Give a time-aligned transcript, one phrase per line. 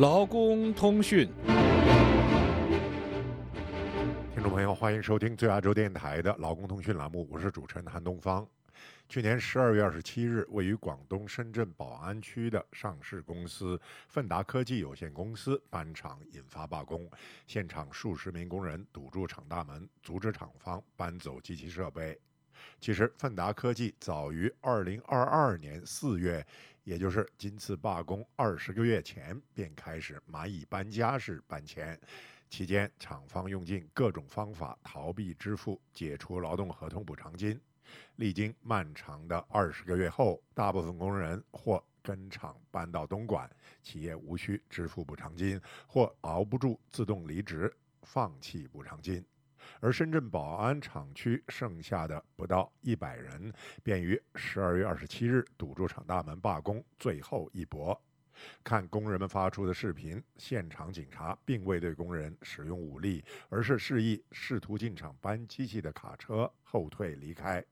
[0.00, 1.28] 劳工通讯，
[4.32, 8.48] 听众朋友，欢迎收听最亚洲电台的劳工通讯栏目，我是主持人韩东方。
[9.10, 13.78] 去年十二月二十七日，位于广东深圳宝安区的上市公司
[14.08, 17.06] 奋达科技有限公司搬厂引发罢工，
[17.46, 22.18] 现场数十名工人堵住厂大门，阻止厂方搬走机器设备。
[22.78, 26.46] 其实，奋达科技早于二零二二年四月，
[26.90, 31.96] 也就是今次罢工二十个月前，便开始蚂蚁搬家式搬迁。
[32.48, 37.60] 期间，厂方用尽各种方法逃避支付解除劳动合同补偿金。
[38.16, 43.48] 历经漫长的二十个月后，大部分工人或跟厂搬到东莞，
[43.84, 47.72] 企业无需支付补偿金，或熬不住自动离职，
[48.02, 49.24] 放弃补偿金。
[49.80, 53.52] 而深圳宝安厂区剩下的不到一百人，
[53.82, 58.00] 便于十二月二十七日堵住厂大门罢工，最后一搏。
[58.64, 67.62] 看工人们发出的视频，现场警察并未对工人使用武力，而是示意试图进厂搬机器的卡车后退离开。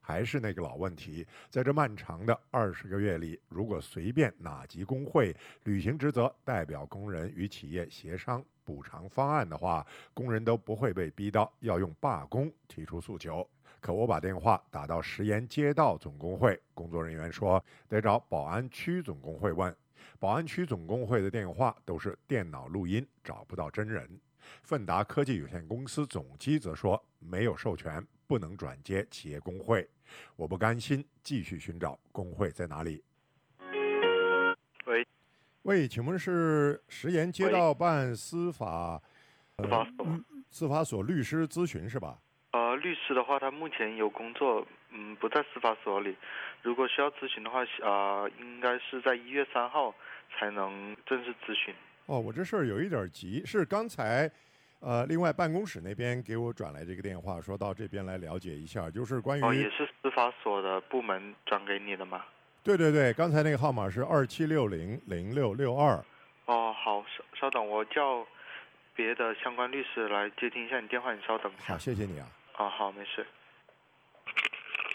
[0.00, 13.46] 还是那个老问题，在这漫长的二十个月里，如果随便哪级工会履行职责，代表工人与企业协商补偿方案的话，工人都不会被逼到要用罢工提出诉求。
[13.80, 19.74] 可我把电话打到石岩街道总工会，工作人员说得找宝安区总工会问。
[20.18, 24.08] 宝安区总工会的电话都是电脑录音，找不到真人。
[24.62, 28.04] 奋达科技有限公司总机则说没有授权。
[28.26, 29.86] 不能转接企业工会，
[30.34, 33.04] 我不甘心，继续寻找工会在哪里。
[34.86, 35.06] 喂，
[35.64, 38.98] 喂，请问是石岩街道办司法
[39.58, 40.06] 司法所
[40.48, 42.18] 司法所律师咨询是吧？
[42.52, 46.16] 呃，律师的话，他目前有工作，嗯，不在司法所里。
[46.62, 49.94] 如果需要咨询的话，啊，应该是在一月三号
[50.30, 51.74] 才能正式咨询。
[52.06, 54.30] 哦，我这事儿有一点急，是刚才。
[54.80, 62.22] 呃，另外办公室那边给我转来这个电话，说到这边来了解一下，就是关于哦，也是司法所的部门转给你的吗？
[62.62, 66.04] 对对对，刚才那个号码是二七六零零六六二。
[66.44, 68.26] 哦，好，稍稍等，我叫
[68.94, 71.50] 别的相关律师来接听一下你电话，你稍等。
[71.60, 72.28] 好，谢谢你啊。
[72.52, 73.24] 啊，好，没事。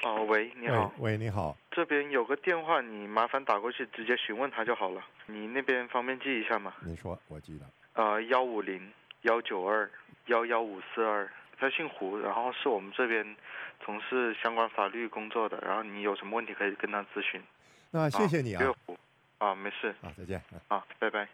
[0.04, 0.94] 哦，喂，你好。
[1.00, 1.58] 喂，你好。
[1.72, 5.06] 这边有个电话，你麻烦打过去直接询问他就好了。
[5.26, 6.74] 你那边方便记一下吗？
[6.82, 7.66] 你说，我记得。
[7.94, 8.92] 呃，幺五零。
[9.24, 9.92] 幺九二
[10.28, 13.36] 幺幺五四二，他姓胡，然后是我们这边
[13.84, 17.44] 从事相关法律工作的，然后你有什么问题可以跟他咨询。
[17.92, 18.74] 那谢谢你啊。
[18.86, 18.98] 胡，
[19.40, 19.94] 啊，没事。
[20.02, 20.42] 啊，再见。
[20.70, 21.28] 啊，拜拜。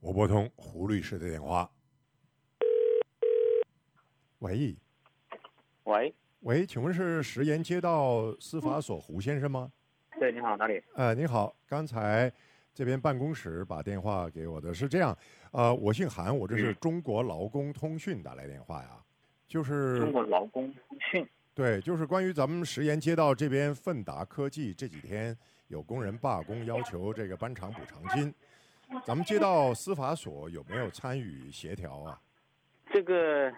[0.00, 1.66] 我拨通胡律师的电话。
[4.40, 4.76] 喂。
[5.84, 6.14] 喂。
[6.42, 9.70] 喂，请问是石岩街道司法所胡先生吗？
[10.18, 10.82] 对，你好，哪里？
[10.94, 12.30] 呃，你好，刚才。
[12.74, 15.14] 这边办公室把电话给我的是这样，
[15.50, 18.88] 呃，我姓韩，我这是中国劳工通讯打来电话呀，
[19.46, 25.36] 就是中国劳工通讯，对，就是关于咱们石岩街道这边奋达科技这几天
[25.68, 28.32] 有工人罢工，要求这个搬厂补偿金，
[29.04, 32.18] 咱们街道司法所有没有参与协调啊？
[32.90, 33.52] 这个，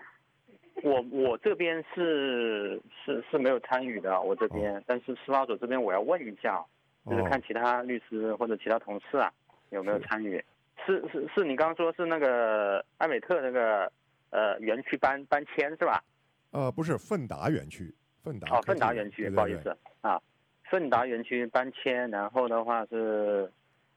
[1.10, 6.64] 我我这边是是是没有参与的，我这边，但是司法所这边我要问一下。
[7.06, 9.30] 就是看其他律师或者其他同事啊
[9.68, 10.42] 有没有参与，
[10.86, 13.92] 是是是你刚刚说是那个艾美特那个
[14.30, 16.02] 呃园区搬搬迁是吧？
[16.52, 20.18] 呃不是奋达园区，奋达哦奋达园区不好意思啊，
[20.70, 23.52] 奋达园区搬迁，然后的话是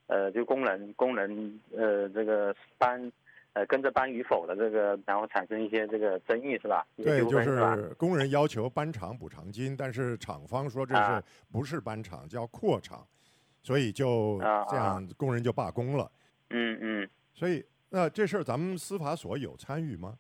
[0.08, 3.10] 呃就工人工人呃这个搬。
[3.58, 6.86] 呃，跟着搬与否的这个，然后产生一些这个争议是吧？
[6.96, 13.04] 对，就是工人要求搬厂补偿金，但是厂方说这是不是搬厂叫扩厂，
[13.64, 14.38] 所以就
[14.70, 16.12] 这样工人就罢工了。
[16.52, 17.10] 嗯嗯。
[17.34, 20.14] 所以那这事儿咱们司法所有参与吗？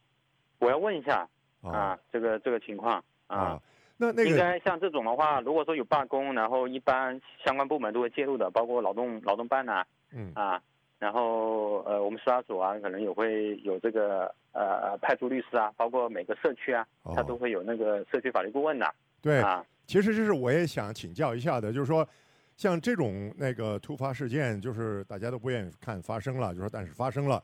[0.58, 1.30] 我要问一下
[1.62, 3.62] 啊，这个这个情况啊，
[3.98, 10.60] 那那个应该像这种的话，如果说有罢工，然后一般相关部门都会介入的，包括劳动劳动办呐，嗯啊。
[11.00, 18.96] 然后呃，我们司法所啊，可能也会有这个呃派出律师啊，包括每个社区啊，他都会有那个社区法律顾问的。
[19.22, 22.08] 对啊，其实这是我也想请教一下的，就是说，
[22.56, 27.44] 像这种那个突发事件，就是大家都不愿意看发生了，就说但是发生了，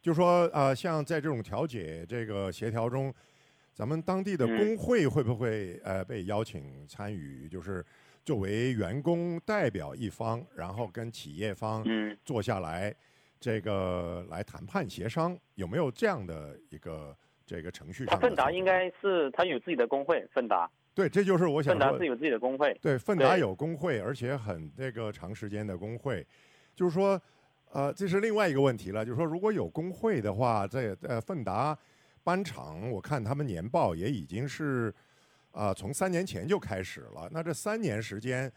[0.00, 3.12] 就说呃，像在这种调解这个协调中，
[3.72, 7.48] 咱们当地的工会会不会呃被邀请参与？
[7.48, 7.84] 就是。
[8.24, 11.84] 作为员工代表一方，然后跟企业方
[12.24, 12.94] 坐下来，
[13.38, 18.18] 这个来谈判协商，有没有这样的一个这个程序上？
[18.18, 20.70] 奋达应该是他有自己的工会，奋达。
[20.94, 21.72] 对，这就是我想。
[21.72, 22.72] 奋达是有自己的工会。
[22.80, 26.26] 对，奋达有工会，而且很这个长时间的工会，
[26.74, 27.20] 就是说，
[27.72, 31.76] 呃，这是另外一个问题了，就是说如果有工会的话，在呃奋达
[32.22, 34.94] 班厂，我看他们年报也已经是
[35.54, 37.26] 啊从三年前就开始了。
[37.32, 38.52] 那这三年时间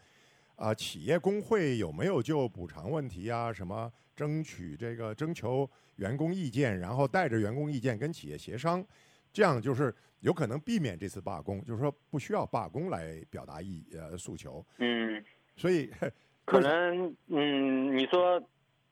[0.56, 5.66] 啊，企业工会有没有就补偿问题啊，什么争取这个征求
[5.96, 8.84] 员工意见，然后带着员工意见跟企业协商，
[9.32, 14.62] 这样就是有可能避免这次罢工，就是说不需要罢工来表达意呃诉求。
[14.78, 15.24] 嗯，
[15.56, 15.90] 所以
[16.44, 18.42] 可能嗯，你说。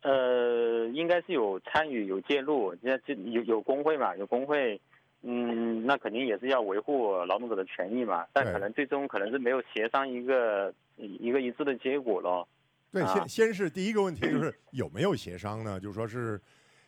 [0.03, 4.15] 呃，应该是有参与有介入，这这有有工会嘛？
[4.17, 4.81] 有工会，
[5.29, 8.25] 嗯，那肯定也是要维护劳动者的权益嘛。
[8.33, 12.47] 但可能最终可能是没有协商一个一个一致的结果咯。
[12.93, 15.81] 对，先先是第一个问题就是有没有协商呢？
[15.81, 16.41] 就说是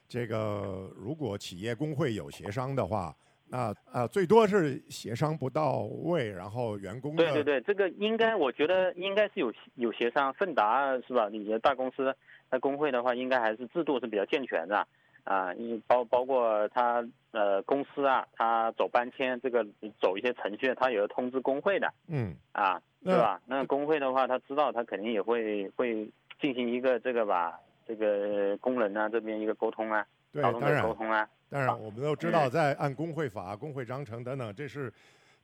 [0.08, 3.14] 这个，如果企业工会有协商的话，
[3.50, 10.32] 那啊最多是协商不到位，然后员工对对对，这个应该我觉得应该是有有协商。
[10.34, 11.28] 奋达是吧？
[11.28, 12.14] 你的大公司。
[12.50, 14.88] 那工会的话，应该还是制度是比较健全的，
[15.28, 19.62] 啊，你包包括他呃公司啊，他走搬迁这个
[20.00, 23.38] 走一些程序，他也要通知工会的，嗯，啊，对吧？
[23.44, 26.08] 那工会的话，他知道他肯定也会会
[26.40, 34.90] 进行一个这个吧，这个工人啊这边一个沟通啊，对，当然沟通啊，当然我们都知道，在按工会法、工会章程等等，这是。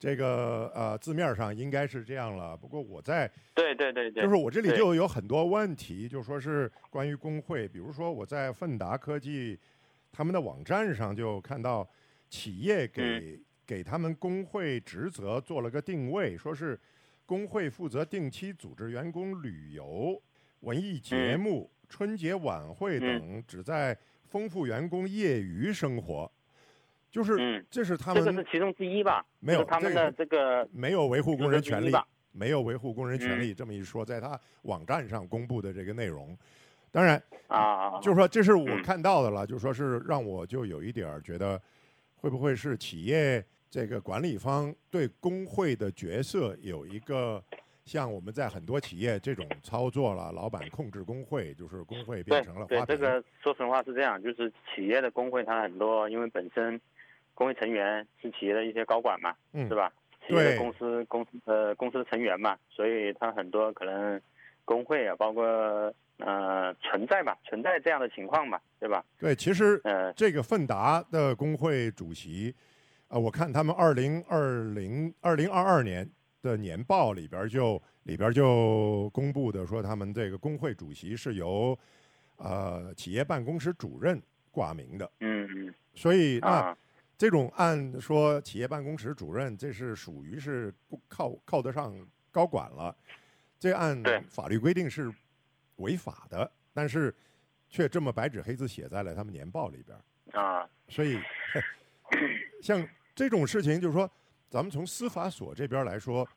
[0.05, 9.59] 这个呃字面上应该是这样了，不过我在对对对对，就是我这里就有很多问题，就说是关于工会，比如说我在奋达科技
[10.12, 11.89] 他们的网站上就看到
[12.29, 16.79] 企业给给他们工会职责做了个定位，说是
[17.25, 20.23] 工会负责定期组织员工旅游、
[20.61, 23.97] 文艺节目、春节晚会等，旨在
[24.29, 26.31] 丰富员工业余生活。
[27.14, 29.25] 就是，这是他们这个是其中之一吧？
[29.38, 31.93] 没有他们的这个没有维护工人权利，
[32.32, 36.37] 没有维护工人权利这么一说，在他网站上公布的这个内容，
[36.90, 41.56] 当然啊，就是说这是我看到的了，就说是让我就有一点觉得，
[42.16, 43.40] 会不会是企业
[43.70, 47.40] 这个管理方对工会的角色有一个
[47.84, 56.81] 像我们在很多企业这种操作了，老板控制工会，就是工会变成了对这个说实话是这样，就是企业的工会它很多，因为本身。
[57.34, 59.92] 工会成员是企业的一些高管嘛，嗯是吧？
[60.26, 64.19] 企业的公司公司呃公司的成员嘛，所以他很多可能
[64.64, 65.44] 工会啊，包括
[66.16, 69.04] 呃存在吧，存在这样的情况嘛，对吧？
[69.19, 72.54] 对，其实呃这个奋达的工会主席，
[73.08, 76.08] 啊，我看他们二零二零二零二二年
[76.40, 81.78] 的年报里边就里边就公布的说，他们这个工会主席是由
[82.38, 84.19] 呃企业办公室主任
[84.50, 86.75] 挂名的，嗯嗯，所以那。
[87.16, 90.75] 这种按说企业办公室主任，这是属于是
[91.06, 91.94] 靠靠得上
[92.32, 92.94] 高管了，
[93.58, 95.12] 这按法律规定是
[95.76, 97.14] 违法的，但是
[97.69, 99.96] 却这么白纸黑字写在了他们年报里边
[100.43, 100.69] 啊。
[100.88, 101.16] 所以
[102.61, 102.84] 像
[103.14, 104.10] 这种事情，就是说，
[104.50, 106.28] 咱们从司法所这边来说，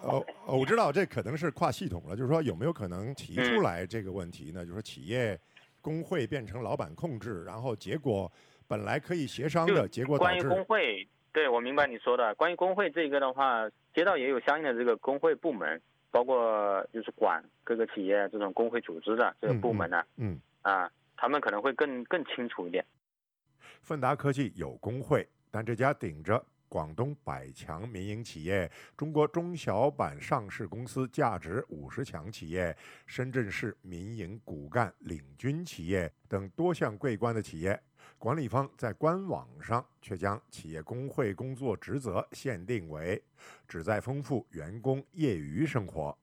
[0.00, 4.64] 呃，我知道这可能是跨系统了，就是说有没有可能提出来这个问题呢？
[4.64, 5.38] 就是说企业
[5.82, 8.32] 工会变成老板控制，然后结果。
[8.72, 12.34] 本来可以协商的结果关于工会，对我明白你说的。
[12.36, 15.78] 关于工会这个的话，街道也有相应的这个工会部门，
[16.10, 20.02] 包括就是管各个企业这种工会组织的这个部门呢。
[20.16, 20.40] 嗯。
[20.62, 22.82] 啊，他们可能会更更清楚一点。
[23.82, 32.74] 奋达科技有工会，但这家顶着广东百强民营企业、中国中小板上市公司价值五十强企业、
[33.04, 37.78] 深圳市民营骨干领军企业等多项桂冠的企业。
[38.18, 43.22] 管理方在官网上却将企业工会工作职责限定为
[43.66, 46.16] 旨在丰富员工业余生活。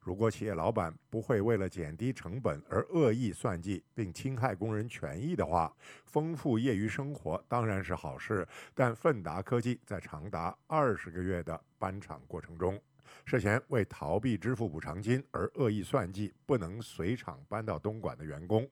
[0.00, 5.70] 如果企业老板不会为了减低成本而恶意算计并侵害工人权益的话，
[6.06, 8.46] 丰富业余生活当然是好事。
[8.74, 12.80] 但奋达科技在长达二十个月的搬厂过程中，
[13.26, 18.66] 涉嫌为逃避支付补偿金而恶意算计不能随厂搬到东莞的员工。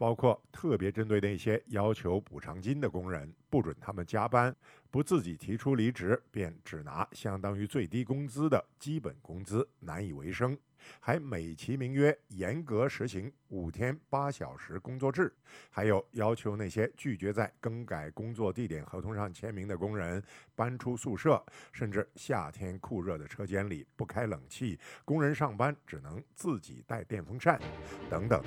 [0.00, 4.56] 包括特别针对那些要求补偿金的工人，不准他们加班，
[4.90, 10.56] 不自己提出离职，便只拿相当于最低工资的基本工资，难以为生，
[11.00, 15.30] 还美其名曰严格实行五天八小时工作制，
[15.68, 20.22] 还有要求那些拒绝在更改工作地点合同上签名的工人
[20.54, 27.60] 搬出宿舍，甚至夏天酷热的车间里不开冷气，工人上班只能自己带电风扇，
[28.08, 28.42] 等等。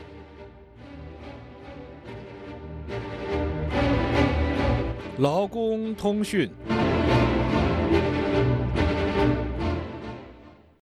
[5.18, 6.50] 劳工通讯。